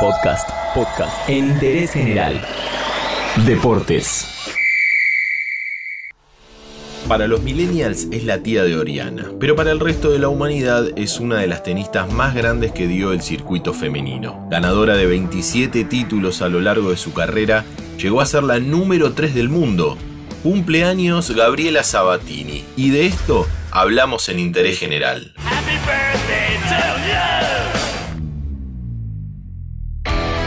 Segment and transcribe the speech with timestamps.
[0.00, 2.38] Podcast, podcast en interés general.
[3.46, 4.26] Deportes.
[7.08, 10.86] Para los millennials es la tía de Oriana, pero para el resto de la humanidad
[10.96, 14.46] es una de las tenistas más grandes que dio el circuito femenino.
[14.50, 17.64] Ganadora de 27 títulos a lo largo de su carrera,
[17.96, 19.96] llegó a ser la número 3 del mundo.
[20.42, 25.32] Cumpleaños Gabriela Sabatini, y de esto hablamos en Interés General.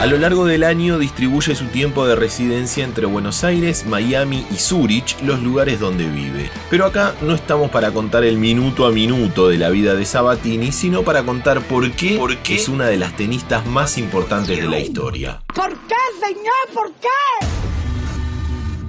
[0.00, 4.54] A lo largo del año distribuye su tiempo de residencia entre Buenos Aires, Miami y
[4.54, 6.52] Zurich, los lugares donde vive.
[6.70, 10.70] Pero acá no estamos para contar el minuto a minuto de la vida de Sabatini,
[10.70, 12.16] sino para contar por qué,
[12.48, 15.42] es una de las tenistas más importantes de la historia.
[15.52, 16.54] ¿Por qué, señor?
[16.72, 17.46] ¿Por qué?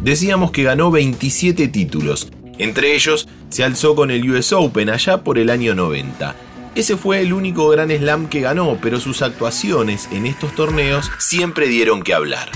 [0.03, 2.29] Decíamos que ganó 27 títulos.
[2.59, 6.35] Entre ellos, se alzó con el US Open allá por el año 90.
[6.75, 11.67] Ese fue el único Gran Slam que ganó, pero sus actuaciones en estos torneos siempre
[11.67, 12.49] dieron que hablar.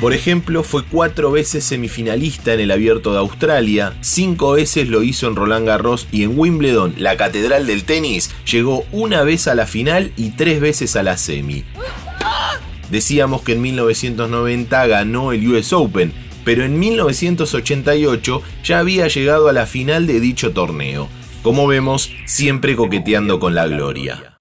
[0.00, 5.28] Por ejemplo, fue cuatro veces semifinalista en el Abierto de Australia, cinco veces lo hizo
[5.28, 9.66] en Roland Garros y en Wimbledon, la catedral del tenis, llegó una vez a la
[9.66, 11.64] final y tres veces a la semi.
[12.90, 19.52] Decíamos que en 1990 ganó el US Open, pero en 1988 ya había llegado a
[19.52, 21.10] la final de dicho torneo.
[21.42, 24.36] Como vemos, siempre coqueteando con la gloria.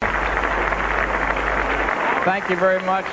[2.26, 3.06] Thank you very much.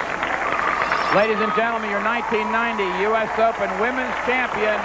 [1.14, 3.30] Ladies and gentlemen, your 1990 U.S.
[3.38, 4.76] Open Women's Champion,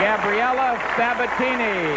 [0.00, 1.94] Gabriela Sabatini.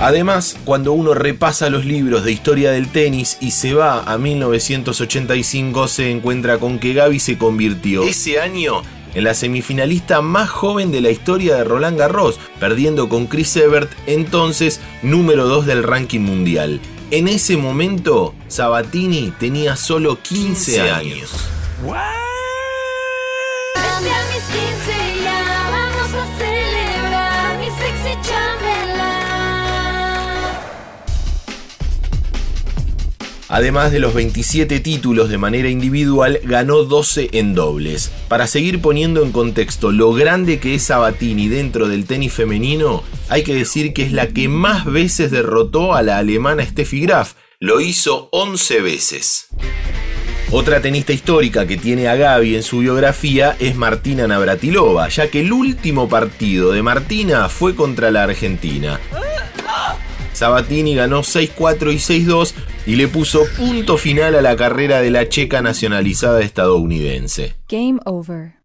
[0.00, 5.88] Además, cuando uno repasa los libros de historia del tenis y se va a 1985,
[5.88, 8.82] se encuentra con que Gaby se convirtió ese año
[9.14, 13.90] en la semifinalista más joven de la historia de Roland Garros, perdiendo con Chris Evert,
[14.06, 16.80] entonces número 2 del ranking mundial.
[17.10, 21.30] En ese momento, Sabatini tenía solo 15, años.
[33.54, 38.10] Además de los 27 títulos de manera individual, ganó 12 en dobles.
[38.26, 43.44] Para seguir poniendo en contexto lo grande que es Sabatini dentro del tenis femenino, hay
[43.44, 47.34] que decir que es la que más veces derrotó a la alemana Steffi Graf.
[47.60, 49.46] Lo hizo 11 veces.
[50.50, 55.42] Otra tenista histórica que tiene a Gaby en su biografía es Martina Navratilova, ya que
[55.42, 58.98] el último partido de Martina fue contra la Argentina.
[60.32, 62.54] Sabatini ganó 6-4 y 6-2
[62.86, 67.54] y le puso punto final a la carrera de la checa nacionalizada estadounidense.
[67.68, 68.64] Game over.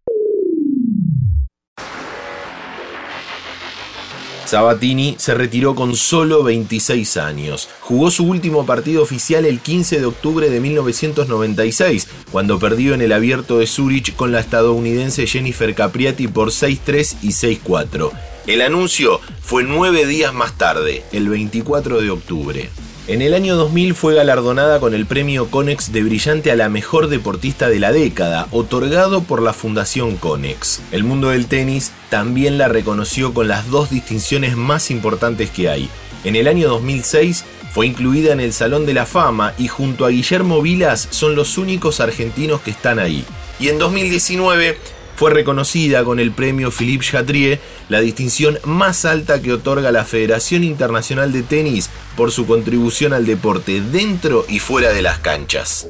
[4.50, 7.70] Sabatini se retiró con solo 26 años.
[7.82, 13.12] Jugó su último partido oficial el 15 de octubre de 1996, cuando perdió en el
[13.12, 18.12] abierto de Zurich con la estadounidense Jennifer Capriati por 6-3 y 6-4.
[18.48, 22.70] El anuncio fue nueve días más tarde, el 24 de octubre.
[23.10, 27.08] En el año 2000 fue galardonada con el premio Conex de Brillante a la mejor
[27.08, 30.80] deportista de la década, otorgado por la Fundación Conex.
[30.92, 35.90] El mundo del tenis también la reconoció con las dos distinciones más importantes que hay.
[36.24, 40.10] En el año 2006 fue incluida en el Salón de la Fama y junto a
[40.10, 43.26] Guillermo Vilas son los únicos argentinos que están ahí.
[43.60, 44.78] Y en 2019
[45.20, 47.60] fue reconocida con el premio Philippe Chatrier,
[47.90, 53.26] la distinción más alta que otorga la Federación Internacional de Tenis por su contribución al
[53.26, 55.90] deporte dentro y fuera de las canchas.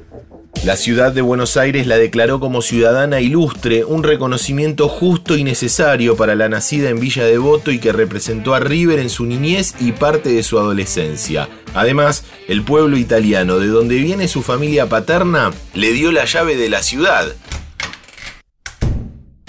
[0.64, 6.18] La ciudad de Buenos Aires la declaró como ciudadana ilustre, un reconocimiento justo y necesario
[6.18, 9.92] para la nacida en Villa Devoto y que representó a River en su niñez y
[9.92, 11.48] parte de su adolescencia.
[11.76, 16.70] Además, el pueblo italiano de donde viene su familia paterna le dio la llave de
[16.70, 17.32] la ciudad,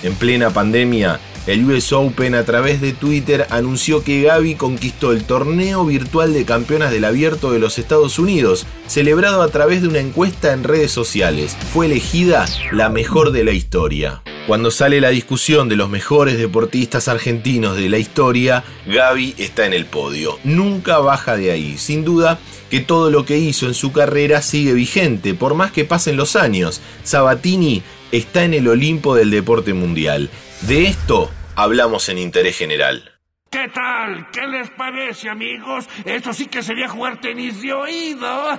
[0.03, 5.25] en plena pandemia, el US Open a través de Twitter anunció que Gaby conquistó el
[5.25, 10.01] torneo virtual de campeonas del abierto de los Estados Unidos, celebrado a través de una
[10.01, 11.57] encuesta en redes sociales.
[11.73, 14.23] Fue elegida la mejor de la historia.
[14.47, 19.73] Cuando sale la discusión de los mejores deportistas argentinos de la historia, Gaby está en
[19.73, 20.39] el podio.
[20.45, 21.79] Nunca baja de ahí.
[21.79, 22.39] Sin duda
[22.71, 26.37] que todo lo que hizo en su carrera sigue vigente, por más que pasen los
[26.37, 26.81] años.
[27.03, 27.83] Sabatini
[28.13, 30.31] está en el Olimpo del deporte mundial.
[30.63, 33.13] De esto hablamos en Interés General.
[33.51, 34.31] ¿Qué tal?
[34.31, 35.89] ¿Qué les parece, amigos?
[36.05, 38.51] Esto sí que sería jugar tenis de oído.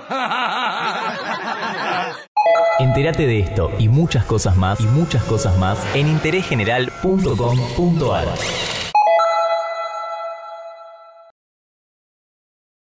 [2.78, 8.28] Entérate de esto y muchas cosas más y muchas cosas más en interésgeneral.com.ar.